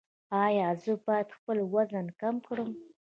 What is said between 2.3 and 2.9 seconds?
کړم؟